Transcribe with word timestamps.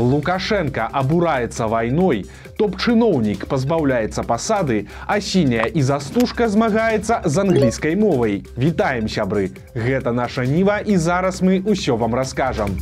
Лукашенко 0.00 0.88
абураецца 0.92 1.68
вайной, 1.68 2.24
топ-чыноўнік 2.56 3.44
пазбаўляецца 3.46 4.24
пасады, 4.24 4.88
а 5.06 5.20
сіняя 5.20 5.68
і 5.68 5.82
застужка 5.84 6.48
змагаецца 6.48 7.20
з 7.24 7.36
англійскай 7.44 7.96
мовай. 7.96 8.42
Вітаем 8.56 9.08
сябры. 9.08 9.52
Гэта 9.76 10.12
наша 10.12 10.48
ніва 10.48 10.80
і 10.80 10.96
зараз 10.96 11.44
мы 11.44 11.60
ўсё 11.60 12.00
вам 12.00 12.16
раскажам. 12.16 12.72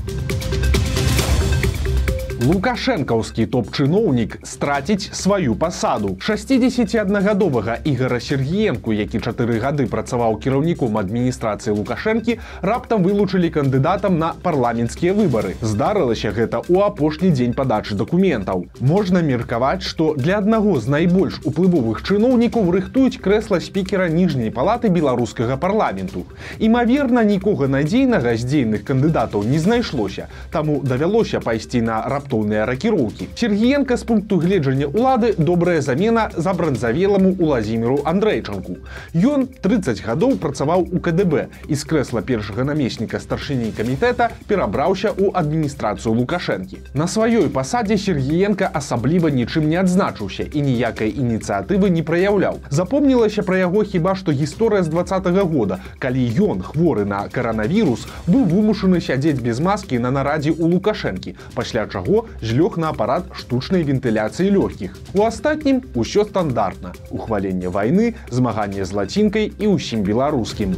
Лукашэнкаўскі 2.39 3.47
топ-чыноўнік 3.51 4.47
страціць 4.47 5.11
сваю 5.11 5.57
пасаду. 5.59 6.15
61гадовага 6.23 7.83
ігора 7.83 8.21
Сергіенку, 8.23 8.93
які 8.95 9.19
чатыры 9.19 9.59
гады 9.59 9.87
працаваў 9.91 10.39
кіраўніком 10.39 10.99
адміністрацыі 11.03 11.75
Лукашэнкі, 11.75 12.39
раптам 12.63 13.03
вылучылі 13.03 13.51
кандыдатам 13.51 14.23
на 14.23 14.39
парламенцкія 14.39 15.15
выбары. 15.19 15.59
Здарылася 15.63 16.31
гэта 16.31 16.63
ў 16.63 16.87
апошні 16.87 17.35
дзень 17.35 17.59
падачы 17.59 17.99
дакументаў. 17.99 18.71
Можна 18.79 19.19
меркаваць, 19.19 19.83
што 19.83 20.15
для 20.15 20.39
аднаго 20.39 20.79
з 20.79 20.87
найбольш 20.87 21.43
уплывовых 21.43 22.07
чыноўнікаў 22.07 22.71
рыхтуюць 22.71 23.19
крэсла 23.19 23.59
спікера 23.59 24.07
ніжняй 24.07 24.55
палаты 24.55 24.95
беларускага 24.95 25.59
парламенту. 25.59 26.23
Імаверна, 26.63 27.27
нікога 27.27 27.67
надзейнага 27.67 28.39
з 28.39 28.47
дзейных 28.47 28.87
кандыдатаў 28.87 29.43
не 29.43 29.59
знайшлося, 29.59 30.31
таму 30.55 30.79
давялося 30.87 31.43
пайсці 31.43 31.83
на 31.83 32.07
раптам 32.07 32.28
раптоўныя 32.29 32.67
ракіроўкі. 32.67 33.29
Сергіенко 33.35 33.97
з 33.97 34.05
пункту 34.05 34.39
гледжання 34.39 34.87
ўлады 34.87 35.35
добрая 35.39 35.81
замена 35.81 36.31
за 36.37 36.53
бранзавеламу 36.53 37.37
Уладзіміру 37.39 38.05
Андрэйчанку. 38.05 38.77
Ён 39.15 39.49
30 39.61 40.05
гадоў 40.05 40.37
працаваў 40.37 40.85
у 40.93 41.01
КДБ 41.01 41.49
і 41.69 41.75
з 41.75 41.83
крэсла 41.85 42.21
першага 42.21 42.65
намесніка 42.65 43.21
старшыней 43.21 43.73
камітэта 43.73 44.31
перабраўся 44.47 45.09
ў 45.09 45.33
адміністрацыю 45.33 46.15
Лукашэнкі. 46.15 46.79
На 46.95 47.09
сваёй 47.09 47.49
пасадзе 47.49 47.97
Сергіенко 47.97 48.69
асабліва 48.73 49.33
нічым 49.33 49.69
не 49.69 49.81
адзначыўся 49.81 50.45
і 50.53 50.61
ніякай 50.61 51.09
ініцыятывы 51.09 51.89
не 51.89 52.03
праяўляў. 52.03 52.61
Запомнілася 52.71 53.43
пра 53.43 53.65
яго 53.65 53.85
хіба 53.85 54.15
што 54.15 54.33
гісторыя 54.33 54.83
з 54.83 54.89
два 54.89 55.03
-го 55.03 55.45
года, 55.49 55.79
калі 55.99 56.29
ён 56.41 56.63
хворы 56.63 57.05
на 57.05 57.29
каранавірус 57.29 58.07
быў 58.29 58.45
вымушаны 58.45 59.01
сядзець 59.01 59.41
без 59.41 59.61
маскі 59.61 59.99
на 59.99 60.11
нарадзе 60.11 60.51
ў 60.51 60.69
Лукашэнкі, 60.69 61.35
пасля 61.55 61.87
чаго 61.87 62.18
злёг 62.41 62.79
на 62.79 62.95
апарат 62.95 63.29
штучнай 63.35 63.83
вентыляцыі 63.83 64.51
лёгкіх. 64.55 64.97
У 65.15 65.25
астатнім 65.27 65.83
усё 65.95 66.25
стандартна. 66.25 66.95
Ухваленне 67.11 67.69
вайны, 67.69 68.15
змаганне 68.31 68.85
з 68.85 68.93
лацінкай 68.93 69.53
і 69.59 69.75
ўсім 69.75 70.07
беларускім. 70.07 70.77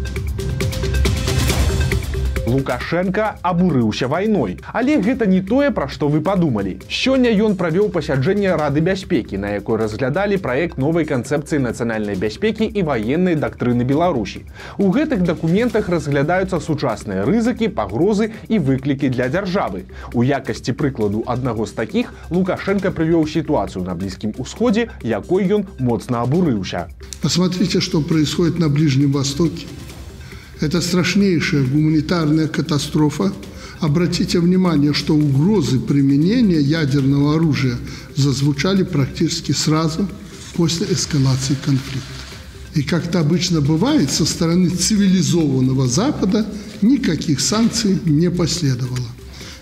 Лукашенко 2.51 3.37
абурыўся 3.43 4.09
вайной. 4.09 4.59
Але 4.73 4.99
гэта 4.99 5.27
не 5.27 5.41
тое, 5.41 5.71
пра 5.71 5.87
што 5.87 6.09
вы 6.11 6.21
падумалі. 6.21 6.79
Сёння 6.91 7.31
ён 7.31 7.55
правёў 7.55 7.91
пасяджэнне 7.95 8.57
рады 8.59 8.83
бяспекі, 8.83 9.39
на 9.39 9.55
якой 9.55 9.79
разглядалі 9.79 10.37
праект 10.43 10.79
новай 10.79 11.07
канцэпцыі 11.07 11.63
нацыянальнай 11.63 12.19
бяспекі 12.19 12.67
і 12.67 12.83
ваеннай 12.83 13.39
дактрыны 13.39 13.87
Беларусі. 13.87 14.43
У 14.79 14.91
гэтых 14.91 15.23
дакументах 15.23 15.89
разглядаюцца 15.89 16.59
сучасныя 16.59 17.23
рызыкі, 17.23 17.71
пагрозы 17.71 18.33
і 18.49 18.59
выклікі 18.59 19.15
для 19.15 19.31
дзяржавы. 19.31 19.87
У 20.13 20.27
якасці 20.27 20.75
прыкладу 20.75 21.23
аднаго 21.27 21.67
з 21.71 21.79
такіх 21.79 22.11
Лукашенко 22.31 22.91
прывёў 22.91 23.31
сітуацыю 23.31 23.85
на 23.87 23.95
блізкім 23.95 24.35
усходзе, 24.39 24.91
якой 25.07 25.47
ён 25.47 25.71
моцна 25.79 26.27
абурыўся. 26.27 26.89
Посмотрите, 27.23 27.81
что 27.81 28.01
происходит 28.01 28.59
на 28.59 28.69
Ближнем 28.69 29.13
Востоке. 29.13 29.71
Это 30.61 30.83
страшнейшая 30.83 31.65
гуманитарная 31.65 32.47
катастрофа. 32.47 33.33
Обратите 33.81 34.41
внимание, 34.41 34.93
что 34.93 35.15
угрозы 35.17 35.81
применения 35.81 36.61
ядерного 36.61 37.37
оружия 37.37 37.79
зазвучали 38.15 38.83
практически 38.83 39.53
сразу 39.53 40.07
после 40.55 40.87
эскалации 40.91 41.57
конфликта. 41.65 42.07
И 42.75 42.83
как 42.83 43.07
это 43.07 43.21
обычно 43.21 43.63
бывает, 43.63 44.11
со 44.11 44.27
стороны 44.27 44.69
цивилизованного 44.69 45.89
Запада 45.89 46.47
никаких 46.83 47.41
санкций 47.41 47.99
не 48.05 48.31
последовало. 48.31 49.09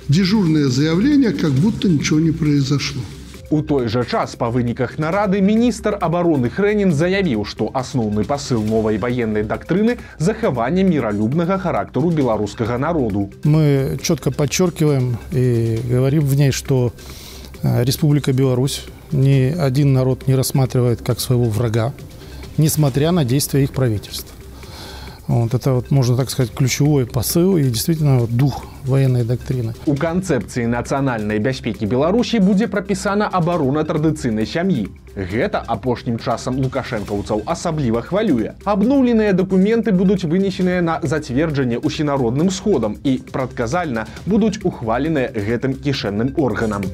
Дежурное 0.09 0.69
заявление, 0.69 1.31
как 1.31 1.53
будто 1.53 1.89
ничего 1.89 2.19
не 2.19 2.33
произошло. 2.33 3.03
У 3.51 3.63
той 3.63 3.89
жа 3.89 4.05
час 4.05 4.35
па 4.37 4.51
выніках 4.53 4.99
нарады 5.01 5.41
міністр 5.41 5.97
абароны 5.97 6.51
Хрэнін 6.53 6.93
заявіў, 6.93 7.47
што 7.49 7.71
асноўны 7.73 8.25
пасыл 8.29 8.61
новай 8.61 9.01
ваеннай 9.01 9.43
дактрыны 9.43 9.97
захавання 10.19 10.85
міралюбнага 10.85 11.57
характару 11.57 12.11
беларускага 12.11 12.77
народу. 12.77 13.31
Мы 13.45 13.97
четко 14.03 14.31
подчеркиваем 14.31 15.17
и 15.33 15.81
говорим 15.89 16.27
в 16.27 16.35
ней, 16.37 16.53
что 16.53 16.93
э, 17.63 17.85
Республика 17.85 18.35
Беларусь 18.35 18.85
ни 19.13 19.55
один 19.59 19.95
народ 19.95 20.29
не 20.29 20.35
рассматривает 20.35 21.01
как 21.01 21.19
своего 21.19 21.45
врага, 21.45 21.95
несмотря 22.59 23.13
на 23.13 23.25
действия 23.25 23.65
их 23.65 23.73
правительства. 23.73 24.38
Вот 25.29 25.53
это 25.53 25.75
вот, 25.75 25.91
можно 25.91 26.17
так 26.17 26.31
сказать, 26.31 26.53
ключевой 26.55 27.05
посыл 27.07 27.59
и 27.59 27.65
действительно 27.65 28.21
вот, 28.21 28.31
дух 28.31 28.65
военной 28.85 29.25
доктрины. 29.25 29.75
У 29.85 29.95
канцэпцыі 29.95 30.65
нацыянальнай 30.65 31.37
бяспекі 31.39 31.85
Беларусі 31.85 32.41
будзе 32.41 32.65
прапісана 32.67 33.29
абарона 33.29 33.85
традыцыйнай 33.85 34.49
сям'і. 34.49 34.89
Гэта 35.13 35.61
апошнім 35.61 36.17
часам 36.17 36.57
лукашэнкаўцаў 36.65 37.45
асабліва 37.45 38.01
хвалюе. 38.01 38.57
Абноўленыя 38.65 39.37
дакументы 39.37 39.93
будуць 39.93 40.25
вынесеныя 40.25 40.81
на 40.81 40.97
зацверджанне 41.03 41.77
усенародным 41.77 42.49
сходам 42.49 42.97
і 43.05 43.21
прадказальна 43.29 44.07
будуць 44.25 44.65
ухваленыя 44.65 45.29
гэтым 45.29 45.77
кішэнным 45.77 46.33
органам. 46.41 46.89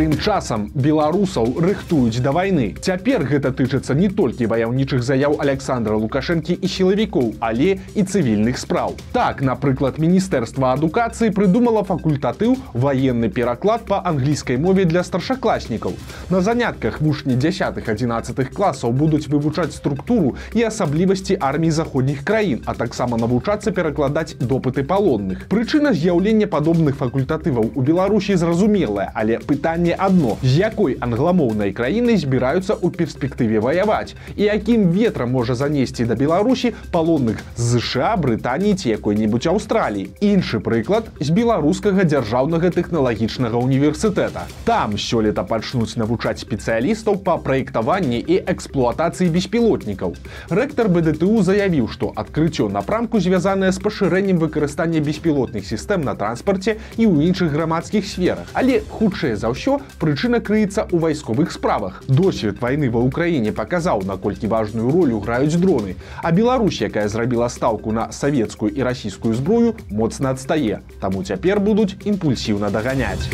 Тым 0.00 0.14
часам 0.16 0.62
беларусаў 0.72 1.58
рыхтуюць 1.60 2.24
да 2.24 2.32
вайны. 2.32 2.72
Цяпер 2.80 3.20
гэта 3.28 3.50
тычыцца 3.52 3.92
не 3.92 4.08
толькі 4.08 4.46
ваяўнічых 4.48 5.02
заяў 5.04 5.34
Александра 5.44 5.92
Лукашэнкі 6.00 6.56
і 6.56 6.68
сілавікоў, 6.74 7.34
але 7.44 7.76
і 7.92 8.04
цывільных 8.08 8.56
спраў. 8.56 8.96
Так, 9.12 9.42
напрыклад, 9.44 9.98
міністэрства 10.00 10.72
адукацыі 10.72 11.34
прыдумала 11.36 11.82
факультатыў 11.84 12.56
ваенны 12.72 13.28
пераклад 13.28 13.84
па 13.84 13.98
англійскай 14.00 14.56
мове 14.56 14.86
для 14.88 15.02
старшакласнікаў. 15.04 15.92
На 16.30 16.40
занятках 16.40 17.02
вучні 17.04 17.36
10-11 17.36 18.56
класаў 18.56 18.96
будуць 18.96 19.28
вывучаць 19.28 19.76
структуру 19.76 20.32
і 20.56 20.64
асаблівасці 20.70 21.36
армій 21.36 21.76
заходніх 21.76 22.24
краін, 22.24 22.64
а 22.64 22.72
таксама 22.72 23.20
навучацца 23.20 23.68
перакладаць 23.68 24.32
допыты 24.40 24.80
палонных. 24.80 25.44
Прычына 25.52 25.92
з'яўлення 25.92 26.48
падобных 26.48 26.96
факультатываў 26.96 27.76
у 27.76 27.84
Беларусі 27.84 28.40
зразумелая, 28.40 29.12
але 29.12 29.36
пытанне 29.44 29.89
пытанне 29.90 29.94
адно 29.98 30.38
з 30.42 30.58
якой 30.58 30.96
англамоўнай 31.00 31.72
краінай 31.72 32.16
збіраюцца 32.16 32.74
ў 32.78 32.90
перспектыве 32.94 33.60
ваяваць 33.60 34.14
і 34.36 34.42
якім 34.46 34.90
ветрам 34.92 35.30
можа 35.30 35.54
занесці 35.54 36.04
да 36.04 36.14
беларусі 36.14 36.74
палонных 36.92 37.40
ЗША 37.56 38.16
брытаніі 38.16 38.74
ці 38.74 38.90
якой-небудзь 38.90 39.50
аўстраліі. 39.50 40.10
Іншы 40.20 40.60
прыклад 40.60 41.10
з 41.20 41.30
беларускага 41.30 42.04
дзяржаўнага 42.04 42.70
тэхналагічнага 42.70 43.56
універсітэта. 43.56 44.46
Там 44.64 44.96
сёлета 44.96 45.44
пачнуць 45.44 45.96
навучаць 45.96 46.40
спецыялістаў 46.40 47.22
па 47.24 47.36
праектаванні 47.38 48.18
і 48.20 48.40
эксплуатацыі 48.46 49.30
беспілотнікаў. 49.30 50.14
Рэктор 50.50 50.88
бДТУ 50.88 51.42
заявіў 51.42 51.88
што 51.88 52.12
адкрыццё 52.16 52.68
напрамку 52.68 53.20
звязанае 53.20 53.72
з 53.72 53.80
пашырэннем 53.80 54.38
выкарыстання 54.38 55.00
беспілотных 55.00 55.66
сістэм 55.66 56.04
на 56.04 56.14
транспарце 56.14 56.78
і 56.96 57.04
ў 57.06 57.30
іншых 57.30 57.52
грамадскіх 57.52 58.06
сферах. 58.06 58.46
Але 58.52 58.82
хутчэй 58.90 59.34
за 59.36 59.50
ўсё 59.50 59.69
прычына 60.02 60.40
крыецца 60.40 60.88
ў 60.90 60.96
вайсковых 60.98 61.52
справах. 61.54 62.02
Досвед 62.08 62.58
вайны 62.64 62.90
ва 62.90 63.04
ўкраіне 63.06 63.52
паказаў, 63.54 64.02
наколькі 64.08 64.50
важную 64.50 64.90
ролю 64.90 65.20
граюць 65.20 65.60
дроны. 65.60 65.94
А 66.24 66.32
Беларусь, 66.32 66.80
якая 66.80 67.06
зрабіла 67.06 67.46
стаўку 67.46 67.92
на 67.92 68.10
савецкую 68.10 68.74
і 68.74 68.82
расійскую 68.82 69.34
зброю, 69.34 69.76
моцна 69.90 70.34
адстае. 70.34 70.82
Таму 71.00 71.22
цяпер 71.22 71.60
будуць 71.60 71.94
імпульсіўна 72.02 72.74
даганяць. 72.74 73.30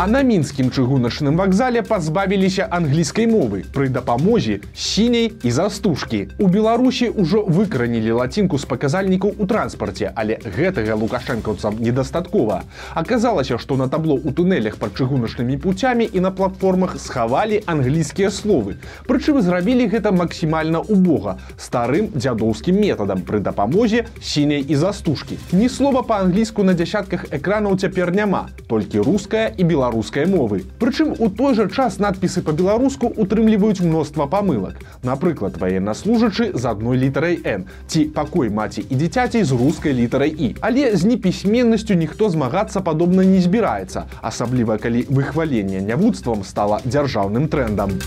А 0.00 0.06
на 0.06 0.22
мінскім 0.24 0.70
чыгуначным 0.72 1.36
вакзале 1.36 1.82
пазбавіліся 1.84 2.64
англійскай 2.72 3.26
мовы 3.28 3.58
пры 3.74 3.90
дапамозе 3.92 4.54
сіняй 4.72 5.26
і 5.44 5.50
застужкі. 5.52 6.20
У 6.40 6.46
Беларусі 6.48 7.10
ўжо 7.12 7.42
выкранілі 7.44 8.16
лацінку 8.16 8.56
з 8.56 8.64
паказальнікаў 8.64 9.36
у 9.36 9.44
транспарце, 9.44 10.08
але 10.16 10.38
гэтага 10.40 10.96
лукашэнкаўцам 10.96 11.76
недастаткова. 11.84 12.62
Аказалася, 12.96 13.58
што 13.60 13.76
на 13.76 13.90
табло 13.92 14.16
ў 14.16 14.32
тунелях 14.32 14.80
пад 14.80 14.96
чыгуначнымі 14.96 15.60
пуцямі 15.60 16.08
і 16.08 16.24
на 16.24 16.32
платформах 16.32 16.96
схавалі 16.96 17.60
англійскія 17.68 18.32
словы. 18.32 18.80
Прычым 19.04 19.44
зрабілі 19.44 19.84
гэта 19.84 20.16
максімальна 20.16 20.80
убога 20.80 21.36
старым 21.60 22.08
дзядоўскім 22.16 22.80
метадам 22.80 23.20
пры 23.20 23.44
дапамозе 23.44 24.08
сіняй 24.24 24.64
і 24.64 24.80
застужкі. 24.80 25.36
Ні 25.52 25.68
слова 25.68 26.00
па-англійску 26.00 26.64
на 26.64 26.72
дзясятках 26.72 27.28
экранаў 27.28 27.76
цяпер 27.76 28.16
няма, 28.16 28.48
толькі 28.64 29.04
руская 29.04 29.52
і 29.52 29.68
беларуская 29.68 29.89
беларускай 29.90 30.26
мовы. 30.26 30.64
Прычым 30.78 31.14
у 31.18 31.28
той 31.28 31.54
жа 31.54 31.68
час 31.68 31.98
надпісы 31.98 32.42
по-беларуску 32.42 33.10
утрымліваюць 33.10 33.82
мноства 33.82 34.26
памылак. 34.26 34.78
Напрыклад 35.02 35.58
военнослужачы 35.58 36.52
з 36.54 36.64
адной 36.64 36.96
літарай 36.96 37.40
н 37.44 37.66
ці 37.88 38.04
пакой 38.14 38.50
маці 38.50 38.86
і 38.86 38.94
дзіцяцей 38.94 39.42
з 39.42 39.52
рускай 39.52 39.92
літарай 39.92 40.30
і 40.30 40.56
але 40.60 40.94
з 40.96 41.04
непісьменнасцю 41.04 41.94
ніхто 41.94 42.30
змагацца 42.30 42.80
падобна 42.80 43.24
не 43.24 43.40
збіраецца 43.42 44.06
асабліва 44.22 44.78
калі 44.78 45.06
выхваленне 45.10 45.82
нявудствам 45.82 46.44
стала 46.44 46.80
дзяржаўным 46.86 47.48
трендам 47.48 47.98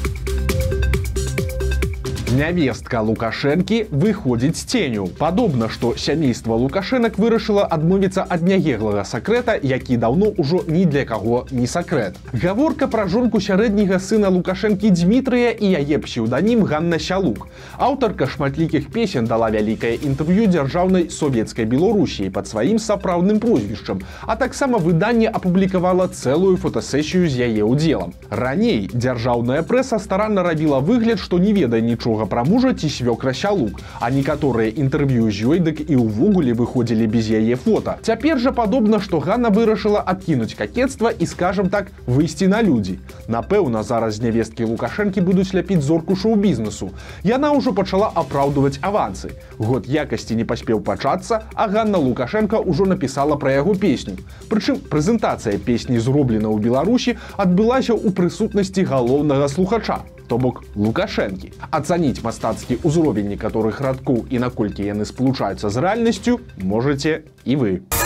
Нявестка 2.34 2.98
Лукашэнкі 3.06 3.94
выходзіць 3.94 4.58
з 4.58 4.66
ценю. 4.66 5.06
Падобна, 5.20 5.68
што 5.70 5.94
сямейства 5.94 6.56
Лукашэнак 6.58 7.20
вырашыла 7.22 7.62
адмовіцца 7.70 8.26
ад 8.26 8.42
нягеглага 8.42 9.04
сакрэта, 9.06 9.54
які 9.62 9.98
даўно 10.02 10.32
ўжо 10.42 10.64
ні 10.66 10.90
для 10.90 11.06
каго 11.06 11.46
не 11.52 11.70
сакрэт. 11.70 12.18
Гаворка 12.34 12.88
пра 12.90 13.06
жонку 13.06 13.38
сярэдняга 13.38 14.00
сына 14.02 14.34
Лукашэнкі 14.34 14.90
Дмітрыя 14.90 15.52
і 15.54 15.78
яе 15.78 16.00
псеўданім 16.02 16.66
Ганна 16.66 16.98
Сялук. 16.98 17.46
Аўтарка 17.78 18.26
шматлікіх 18.26 18.90
песен 18.90 19.30
дала 19.30 19.52
вялікае 19.54 20.02
інтэрв'ю 20.02 20.50
дзяржаўнай 20.50 21.14
савецкай 21.14 21.70
Беларусіі 21.70 22.34
пад 22.34 22.50
сваім 22.50 22.82
сапраўдным 22.82 23.38
прозвішчам, 23.38 24.02
а 24.26 24.34
таксама 24.42 24.82
выданне 24.82 25.30
апублікавала 25.30 26.10
цэлую 26.10 26.58
фотасесію 26.58 27.30
з 27.30 27.46
яе 27.46 27.62
ўдзелам. 27.62 28.18
Раней 28.34 28.90
дзяржаўная 28.90 29.62
прэса 29.62 30.02
старанна 30.02 30.42
рабіла 30.42 30.82
выгляд, 30.82 31.22
што 31.22 31.38
не 31.38 31.54
ведае 31.54 31.86
нічога 31.86 32.23
нічога 32.24 32.30
пра 32.30 32.44
мужа 32.44 32.74
ці 32.74 32.88
свёкра 32.88 33.34
сялук 33.34 33.80
а 34.00 34.10
некаторыя 34.10 34.72
інтэрв'ю 34.72 35.32
з 35.32 35.44
ёй 35.44 35.60
дык 35.60 35.84
і 35.90 35.96
ўвогуле 35.96 36.54
выходзілі 36.54 37.08
без 37.08 37.28
яе 37.30 37.56
фото. 37.56 37.98
Цяпер 38.02 38.40
жа 38.40 38.52
падобна 38.52 39.00
што 39.00 39.20
Ганна 39.20 39.50
вырашыла 39.50 40.04
адкінуць 40.06 40.56
какетства 40.56 41.12
і 41.12 41.26
скажем 41.26 41.70
так 41.70 41.92
выйсці 42.08 42.48
на 42.48 42.62
людзі 42.62 43.00
напэўна 43.28 43.84
зараз 43.84 44.22
нявесткі 44.22 44.64
лукашэнкі 44.64 45.22
будуць 45.22 45.54
ляпіць 45.54 45.84
зорку 45.84 46.16
шоу-бізнесу 46.16 46.92
яна 47.24 47.52
ўжо 47.52 47.74
пачала 47.74 48.12
апраўдваць 48.16 48.80
авансы. 48.82 49.36
Год 49.58 49.88
якасці 49.88 50.36
не 50.36 50.46
паспеў 50.46 50.82
пачацца 50.82 51.44
а 51.56 51.68
Ганна 51.68 51.98
лукашенко 51.98 52.64
ўжо 52.64 52.86
напісала 52.86 53.36
пра 53.36 53.52
яго 53.60 53.76
песню. 53.76 54.18
Прычым 54.50 54.80
прэзентацыя 54.80 55.60
песні 55.60 56.00
зроблена 56.00 56.50
ў 56.50 56.60
беларусі 56.60 57.18
адбылася 57.38 57.94
ў 57.94 58.12
прысутнасці 58.16 58.88
галоўнага 58.88 59.48
слухача 59.50 60.04
то 60.28 60.38
бок 60.38 60.64
лукашэнкі. 60.76 61.54
Ацаніць 61.72 62.24
мастацкі 62.24 62.80
ўзровень 62.84 63.32
некаторых 63.34 63.82
радкоў 63.82 64.26
і 64.30 64.40
наколькі 64.40 64.86
яны 64.86 65.06
спалучаюцца 65.06 65.70
з 65.70 65.78
рэальнасцю 65.78 66.40
можете 66.58 67.24
і 67.46 67.56
вы. 67.56 67.72
а 67.94 68.03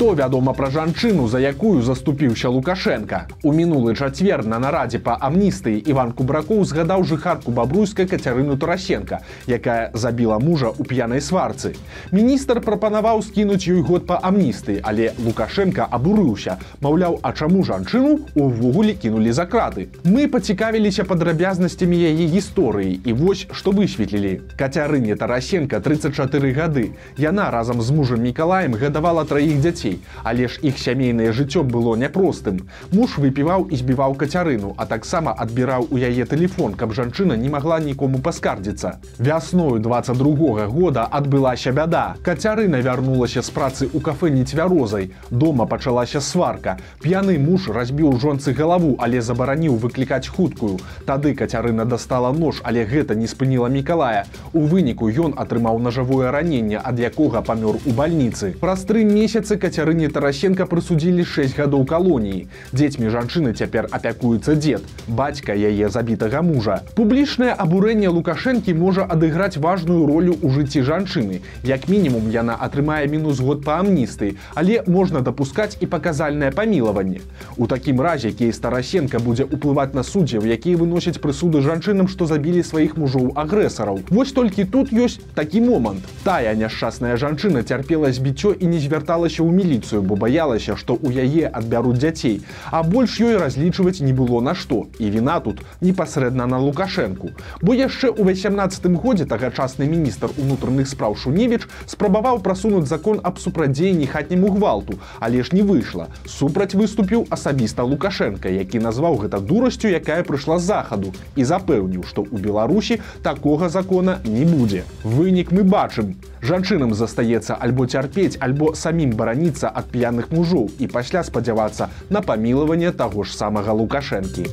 Што 0.00 0.14
вядома 0.16 0.54
пра 0.56 0.70
жанчыну, 0.72 1.28
за 1.28 1.38
якую 1.44 1.82
заступіўся 1.84 2.48
Лукашенко. 2.48 3.28
У 3.44 3.52
мінулы 3.52 3.92
чацвер 3.92 4.46
на 4.48 4.56
нарадзе 4.56 4.96
па 4.96 5.18
амністыі 5.20 5.76
Іван 5.92 6.14
Кубракоў 6.16 6.64
згадаў 6.64 7.04
жыхарку 7.04 7.52
бабруйскай 7.52 8.08
кацярыну 8.08 8.56
Тарасенко, 8.56 9.18
якая 9.44 9.92
забіла 9.92 10.38
мужа 10.40 10.72
ў 10.72 10.88
п'янай 10.88 11.20
сварцы. 11.20 11.76
Міністр 12.16 12.62
прапанаваў 12.64 13.20
скінуць 13.20 13.68
ёй 13.68 13.84
год 13.84 14.06
па 14.08 14.16
амністыі, 14.24 14.80
але 14.80 15.12
Лукашенко 15.20 15.84
абурыўся, 15.84 16.56
маўляў, 16.80 17.20
а 17.20 17.36
чаму 17.36 17.60
жанчыну 17.60 18.24
увогуле 18.40 18.96
кінулі 18.96 19.36
за 19.36 19.44
краты. 19.44 19.92
Мы 20.08 20.32
пацікавіліся 20.32 21.04
падрабязнасцямі 21.04 22.00
яе 22.08 22.24
гісторыі 22.24 22.96
і 23.04 23.18
вось 23.20 23.44
што 23.52 23.76
высветлілі. 23.76 24.48
Кацярыне 24.56 25.20
Тарасенко 25.20 25.84
34 25.84 26.56
гады. 26.56 26.88
Яна 27.20 27.50
разам 27.52 27.84
з 27.84 27.92
мужам 27.92 28.24
Мікалаем 28.24 28.80
гадавала 28.80 29.28
траіх 29.28 29.60
дзяцей 29.60 29.89
дзяцей, 29.90 30.00
але 30.22 30.48
ж 30.48 30.58
іх 30.62 30.78
сямейнае 30.78 31.32
жыццё 31.32 31.62
было 31.62 31.96
няпростым. 31.96 32.68
Муж 32.92 33.18
выпіваў 33.18 33.68
і 33.70 33.76
збіваў 33.76 34.14
кацярыну, 34.14 34.74
а 34.76 34.86
таксама 34.86 35.32
адбіраў 35.32 35.88
у 35.90 35.96
яе 35.98 36.24
тэлефон, 36.24 36.74
каб 36.74 36.94
жанчына 36.94 37.36
не 37.36 37.48
магла 37.48 37.80
нікому 37.80 38.18
паскардзіцца. 38.18 39.00
Вясною 39.18 39.78
22 39.78 40.66
года 40.66 41.06
адбылася 41.10 41.72
бяда. 41.72 42.14
Кацярына 42.22 42.80
вярнулася 42.80 43.42
з 43.42 43.50
працы 43.50 43.86
ў 43.86 44.00
кафе 44.00 44.30
нецвярозай. 44.30 45.10
Дома 45.30 45.66
пачалася 45.66 46.20
сварка. 46.20 46.78
П'яны 47.02 47.38
муж 47.38 47.68
разбіў 47.68 48.18
жонцы 48.18 48.52
галаву, 48.52 48.96
але 48.98 49.20
забараніў 49.20 49.76
выклікаць 49.76 50.28
хуткую. 50.28 50.78
Тады 51.06 51.34
кацярына 51.34 51.84
дастала 51.84 52.32
нож, 52.32 52.60
але 52.64 52.84
гэта 52.84 53.14
не 53.14 53.26
спыніла 53.26 53.68
мікалая. 53.68 54.24
У 54.52 54.66
выніку 54.66 55.10
ён 55.10 55.34
атрымаў 55.36 55.78
нажавое 55.78 56.30
раненне, 56.30 56.80
ад 56.82 56.98
якога 56.98 57.42
памёр 57.42 57.80
у 57.86 57.90
бальніцы. 57.92 58.54
Праз 58.60 58.84
тры 58.84 59.04
месяцы 59.04 59.56
кацярына 59.56 59.79
кацярыне 59.80 60.08
тарасенко 60.12 60.66
прысудзілі 60.68 61.24
6 61.24 61.56
гадоў 61.56 61.86
калоніі. 61.88 62.52
Дзецьмі 62.76 63.08
жанчыны 63.08 63.56
цяпер 63.56 63.88
апякуецца 63.88 64.52
дзед 64.60 64.84
бацька 65.08 65.56
яе 65.56 65.88
забітага 65.88 66.42
мужа. 66.44 66.84
Публічнае 66.98 67.56
абурэнне 67.56 68.12
лукашэнкі 68.12 68.76
можа 68.76 69.08
адыграць 69.08 69.56
важную 69.56 70.04
ролю 70.04 70.36
ў 70.36 70.52
жыцці 70.52 70.84
жанчыны. 70.84 71.40
Як 71.64 71.88
мінімум 71.88 72.28
яна 72.28 72.58
атрымае 72.60 73.08
мінус 73.08 73.40
год 73.40 73.64
па 73.64 73.78
амністы 73.80 74.36
але 74.52 74.84
можна 74.84 75.24
дапускаць 75.24 75.80
і 75.80 75.88
паказальнае 75.88 76.52
памілаванне. 76.52 77.24
У 77.56 77.64
такім 77.64 78.04
разе 78.04 78.36
кей 78.36 78.52
старасенко 78.52 79.16
будзе 79.16 79.48
ўплываць 79.48 79.96
на 79.96 80.04
суддзяў 80.04 80.44
якія 80.44 80.76
выносяць 80.76 81.16
прысуды 81.24 81.64
жанчынам 81.64 82.04
што 82.04 82.28
забілі 82.28 82.60
сваіх 82.60 83.00
мужоў 83.00 83.32
агрэсараў 83.32 84.04
вось 84.12 84.36
толькі 84.36 84.68
тут 84.68 84.92
ёсць 84.92 85.24
такі 85.32 85.64
момант. 85.64 86.04
Тая 86.28 86.52
няшчасная 86.52 87.16
жанчына 87.16 87.64
цярпела 87.64 88.12
збіццё 88.12 88.52
і 88.52 88.68
не 88.68 88.76
звярталася 88.76 89.40
ў 89.40 89.48
мілі 89.56 89.69
міліцыю, 89.70 90.02
бо 90.02 90.16
баялася, 90.16 90.76
што 90.76 90.94
ў 90.98 91.22
яе 91.22 91.46
адбяруць 91.46 91.98
дзяцей, 91.98 92.42
а 92.70 92.82
больш 92.82 93.20
ёй 93.20 93.38
разлічваць 93.38 94.00
не 94.00 94.12
было 94.12 94.40
на 94.40 94.54
што. 94.54 94.86
І 94.98 95.10
віна 95.10 95.40
тут 95.40 95.62
непасрэдна 95.80 96.46
на 96.46 96.58
лукашэнку. 96.58 97.30
Бо 97.62 97.74
яшчэ 97.74 98.10
ў 98.10 98.34
18 98.34 98.86
годзе 98.98 99.24
тагачасны 99.26 99.86
міністр 99.86 100.30
унутраных 100.36 100.88
спраў 100.90 101.14
Шуневіч 101.16 101.68
спрабаваў 101.86 102.42
прасунуць 102.42 102.88
закон 102.90 103.20
аб 103.22 103.38
супрадзеянні 103.38 104.06
хатняму 104.06 104.50
гвалту, 104.50 104.98
але 105.20 105.42
ж 105.42 105.54
не 105.54 105.62
выйшла. 105.62 106.08
Супраць 106.26 106.74
выступіў 106.74 107.26
асабіста 107.30 107.84
Лукашенко, 107.84 108.48
які 108.48 108.80
назваў 108.80 109.22
гэта 109.22 109.40
дурасцю, 109.40 109.88
якая 109.88 110.22
прыйшла 110.24 110.58
з 110.58 110.74
захаду 110.74 111.12
і 111.36 111.44
запэўніў, 111.44 112.04
што 112.04 112.26
ў 112.26 112.40
Беларусі 112.40 113.00
такога 113.22 113.68
закона 113.68 114.18
не 114.24 114.44
будзе. 114.44 114.84
Вынік 115.04 115.52
мы 115.52 115.62
бачым. 115.62 116.16
Жанчынам 116.40 116.94
застаецца 116.96 117.52
альбо 117.60 117.84
цярпець, 117.84 118.40
альбо 118.40 118.72
самім 118.72 119.12
бараніцца 119.12 119.59
ад 119.68 119.92
п'яных 119.92 120.30
мужоў 120.32 120.70
і 120.78 120.86
пасля 120.86 121.20
спадзявацца 121.26 121.88
на 122.08 122.22
памілаванне 122.22 122.92
таго 122.92 123.24
ж 123.24 123.36
самага 123.36 123.76
лукашэнкі. 123.76 124.46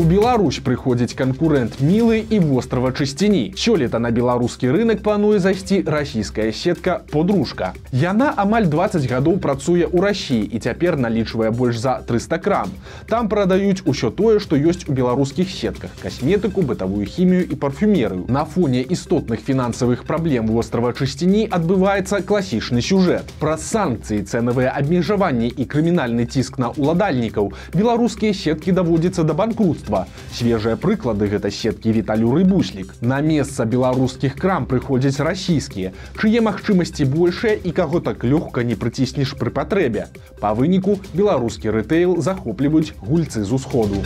У 0.00 0.04
Беларусь 0.08 0.62
прыходзіць 0.64 1.12
канкурэнт 1.12 1.74
мілы 1.84 2.24
і 2.24 2.38
вострава 2.40 2.88
чысціні. 2.88 3.52
Сёлета 3.52 3.98
на 4.00 4.08
беларускі 4.08 4.72
рынок 4.72 5.02
плануе 5.04 5.36
зайсці 5.44 5.84
расійская 5.84 6.52
сетка 6.56 7.02
подружка. 7.12 7.74
Яна 7.92 8.32
амаль 8.32 8.64
20 8.64 9.04
гадоў 9.04 9.36
працуе 9.44 9.84
ў 9.84 10.00
рассіі 10.00 10.40
і 10.40 10.56
цяпер 10.56 10.96
налічвае 10.96 11.50
больш 11.52 11.76
за 11.84 12.00
300 12.08 12.38
крам. 12.40 12.72
Там 13.12 13.28
прадаюць 13.28 13.84
усё 13.84 14.08
тое, 14.08 14.40
што 14.40 14.56
ёсць 14.56 14.88
у 14.88 14.96
беларускіх 14.96 15.52
сетках, 15.52 15.92
касметыку, 16.00 16.64
бытавую 16.64 17.04
хімію 17.04 17.44
і 17.44 17.60
парфюмерыю. 17.60 18.24
На 18.32 18.46
фоне 18.48 18.80
істотных 18.80 19.44
фінансавых 19.44 20.08
праблем 20.08 20.48
вострава 20.48 20.96
чысціні 20.96 21.44
адбываецца 21.52 22.24
класічны 22.24 22.80
сюжэт. 22.80 23.28
Праз 23.36 23.68
санкцыі 23.68 24.24
цэнавыя 24.24 24.72
абмежаванні 24.72 25.52
і 25.52 25.68
крымінальны 25.68 26.24
ціск 26.24 26.56
на 26.56 26.72
уладальнікаў 26.72 27.52
беларускія 27.76 28.32
сеткі 28.32 28.72
даводзяцца 28.72 29.28
да 29.28 29.36
банкрут 29.36 29.89
выробства. 29.90 30.06
Свежыя 30.32 30.76
прыклады 30.76 31.26
гэта 31.28 31.50
сеткі 31.50 31.92
віталюры 31.92 32.44
буслік. 32.44 32.94
На 33.00 33.20
месца 33.20 33.64
беларускіх 33.64 34.36
крам 34.38 34.66
прыходзяць 34.66 35.20
расійскія, 35.20 35.92
чые 36.16 36.40
магчымасці 36.40 37.04
большыя 37.04 37.58
і 37.58 37.72
каго 37.72 38.00
так 38.00 38.24
лёгка 38.24 38.62
не 38.62 38.74
прыціснеш 38.74 39.34
пры 39.36 39.50
патрэбе. 39.50 40.08
Па 40.40 40.54
выніку 40.54 41.00
беларускі 41.14 41.74
рытэйл 41.74 42.22
захопліваюць 42.22 42.94
гульцы 43.02 43.44
з 43.44 43.52
усходу. 43.52 44.00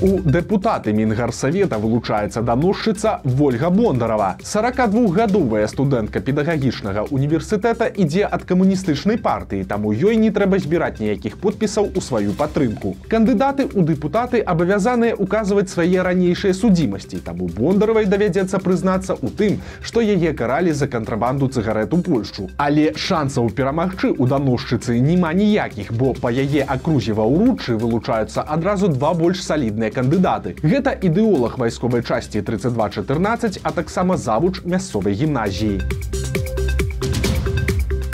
У 0.00 0.16
дэпутаты 0.24 0.94
мінгарсавета 0.96 1.76
вылучаецца 1.76 2.40
даносчыца 2.40 3.20
Вольга 3.22 3.68
Бондарова. 3.68 4.38
42гадовая 4.40 5.66
студэнтка 5.68 6.24
педагагічнага 6.24 7.04
універсітэта 7.12 7.84
ідзе 7.92 8.24
ад 8.24 8.48
камуністычнай 8.48 9.20
партыі, 9.20 9.66
таму 9.68 9.92
ёй 9.92 10.16
не 10.16 10.30
трэба 10.32 10.56
збіраць 10.56 11.04
ніякіх 11.04 11.36
подпісаў 11.36 11.90
у 11.92 12.00
сваю 12.00 12.32
падтрымку. 12.32 12.96
Кандыдаты 13.12 13.68
ў 13.68 13.84
дэпутаты 13.92 14.40
абавязаныя 14.40 15.12
указваць 15.20 15.68
свае 15.68 16.00
ранейшыя 16.00 16.56
судзімасці, 16.56 17.20
таму 17.20 17.50
Бондаравай 17.52 18.08
давядзецца 18.08 18.56
прызнацца 18.56 19.20
ў 19.20 19.28
тым, 19.36 19.60
што 19.84 20.00
яе 20.00 20.32
каралі 20.32 20.72
за 20.72 20.88
кантрабанду 20.88 21.52
цыгарэт 21.52 21.92
у 21.92 22.00
Польшчу. 22.00 22.48
Але 22.56 22.96
шансаў 22.96 23.52
перамагчы 23.52 24.16
ў 24.16 24.24
даносчыцы 24.32 24.96
няма 24.96 25.36
ніякіх, 25.36 25.92
бо 25.92 26.16
па 26.16 26.32
яе 26.32 26.64
акрузе 26.64 27.12
ва 27.12 27.28
ўручы 27.28 27.76
вылучаюцца 27.76 28.48
адразу 28.48 28.88
два 28.88 29.12
больш 29.12 29.44
салідныя 29.44 29.89
кандыдаты. 29.90 30.56
Гэта 30.62 30.94
ідэолог 30.94 31.58
вайсковай 31.58 32.02
часці 32.02 32.40
3214, 32.42 33.60
а 33.62 33.70
таксама 33.70 34.16
завуч 34.16 34.64
мясцовай 34.64 35.14
гімназіі. 35.14 35.82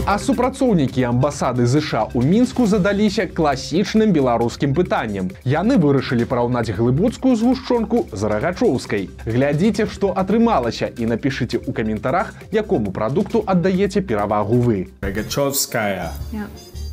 А 0.07 0.21
супрацоўнікі 0.23 1.03
амбасады 1.03 1.67
ЗША 1.67 2.07
ў 2.15 2.23
мінску 2.23 2.63
задаліся 2.71 3.27
класічным 3.27 4.15
беларускім 4.15 4.71
пытаннем. 4.71 5.33
Яны 5.43 5.83
вырашылі 5.83 6.23
параўнаць 6.31 6.71
глыбоцкую 6.71 7.35
згушчонку 7.35 8.07
з 8.15 8.31
рагачоўскай. 8.31 9.11
Глядзіце, 9.27 9.91
што 9.91 10.15
атрымалася 10.15 10.95
і 10.95 11.11
напішыце 11.11 11.59
ў 11.59 11.75
каментарах, 11.75 12.39
якому 12.55 12.95
прадукту 12.95 13.43
аддаеце 13.43 13.99
перавагу 13.99 14.63
вы. 14.63 14.79
Rogachevskaya. 15.03 16.15
Yeah. 16.31 16.47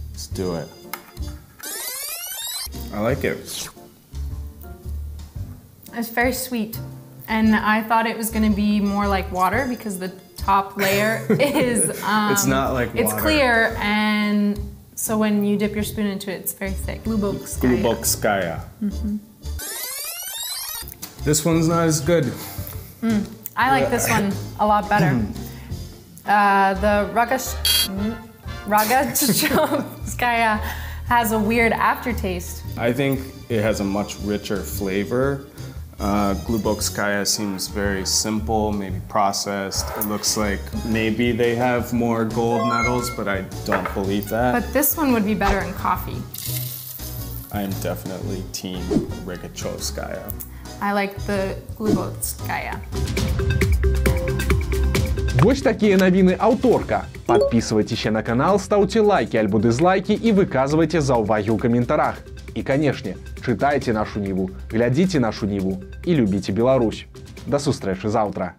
Let's 0.09 0.25
do 0.33 0.57
it. 0.57 0.65
I 2.89 2.99
like 3.01 3.23
it. 3.23 3.72
It's 5.95 6.09
very 6.09 6.33
sweet. 6.33 6.77
And 7.27 7.55
I 7.55 7.81
thought 7.81 8.05
it 8.05 8.17
was 8.17 8.29
going 8.31 8.49
to 8.49 8.55
be 8.55 8.79
more 8.79 9.07
like 9.07 9.31
water 9.31 9.65
because 9.69 9.97
the 9.99 10.09
top 10.37 10.77
layer 10.77 11.25
is. 11.29 12.03
Um, 12.03 12.31
It's 12.33 12.45
not 12.45 12.73
like 12.73 12.89
It's 12.95 13.11
water. 13.11 13.21
clear, 13.21 13.75
and 13.79 14.59
so 14.95 15.17
when 15.17 15.43
you 15.45 15.57
dip 15.57 15.73
your 15.73 15.83
spoon 15.83 16.05
into 16.07 16.31
it, 16.31 16.41
it's 16.41 16.53
very 16.53 16.71
thick. 16.71 17.03
Glubokskaya. 17.03 17.81
Glubokskaya. 17.81 19.19
This 21.23 21.45
one's 21.45 21.67
not 21.69 21.87
as 21.87 22.01
good. 22.01 22.31
I 23.55 23.71
like 23.79 23.89
this 23.89 24.09
one 24.09 24.33
a 24.59 24.67
lot 24.67 24.89
better. 24.89 25.15
uh, 26.25 26.73
the 26.75 27.09
Ragash. 27.13 27.55
Has 31.07 31.31
a 31.33 31.39
weird 31.39 31.73
aftertaste. 31.73 32.63
I 32.77 32.93
think 32.93 33.19
it 33.49 33.61
has 33.61 33.81
a 33.81 33.83
much 33.83 34.17
richer 34.19 34.61
flavor. 34.61 35.45
Uh, 36.02 36.34
Glubokskaya 36.46 37.26
seems 37.26 37.66
very 37.66 38.06
simple, 38.06 38.70
maybe 38.70 39.00
processed. 39.08 39.86
It 39.98 40.06
looks 40.06 40.36
like 40.36 40.60
maybe 40.86 41.32
they 41.32 41.56
have 41.56 41.92
more 41.92 42.24
gold 42.24 42.68
medals, 42.68 43.10
but 43.16 43.26
I 43.26 43.42
don't 43.66 43.92
believe 43.94 44.28
that. 44.28 44.52
But 44.52 44.72
this 44.72 44.96
one 44.96 45.12
would 45.12 45.24
be 45.24 45.34
better 45.34 45.58
in 45.58 45.74
coffee. 45.74 46.22
I 47.50 47.62
am 47.62 47.72
definitely 47.82 48.44
team 48.52 48.80
Rogachevskaya. 49.26 50.32
I 50.80 50.92
like 50.92 51.18
the 51.26 51.56
Glubokskaya. 51.76 52.78
Вось 55.42 55.62
такія 55.62 55.96
навіны 55.96 56.36
аўторка. 56.38 57.04
Подписывайтеся 57.26 58.10
на 58.10 58.22
канал, 58.22 58.58
ставьте 58.58 59.00
лайки 59.00 59.36
альбо 59.36 59.58
дызлайки 59.58 60.12
і 60.12 60.32
выказвайце 60.32 61.00
заўвагі 61.00 61.50
ў 61.50 61.58
каментарах. 61.58 62.18
І 62.54 62.62
канешне, 62.62 63.14
чытайце 63.43 63.93
нашу 63.93 64.19
ніву, 64.19 64.49
глядзіце 64.71 65.19
нашу 65.19 65.45
ніву 65.45 65.83
і 66.03 66.15
любіце 66.15 66.55
Беларусь. 66.55 67.05
Да 67.45 67.59
сустрэчы 67.59 68.09
заўтра. 68.09 68.55